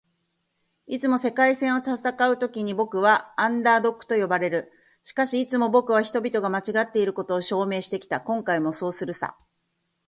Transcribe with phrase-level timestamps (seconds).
[0.87, 4.71] 「いつも“世界戦”を戦うときに僕は『アンダードッグ』と呼ばれる。
[5.03, 8.19] しかし、いつも僕は人々が間違っていることを証明してきた。
[8.19, 9.37] 今回もそうするさ」